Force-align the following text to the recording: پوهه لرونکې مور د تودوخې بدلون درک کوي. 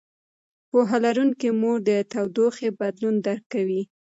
پوهه 0.69 0.97
لرونکې 1.05 1.49
مور 1.61 1.77
د 1.89 1.91
تودوخې 2.11 2.69
بدلون 2.79 3.15
درک 3.25 3.43
کوي. 3.53 3.81